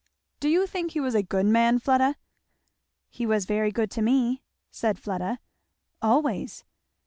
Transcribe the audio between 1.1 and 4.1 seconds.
a good man, Fleda?" "He was very good to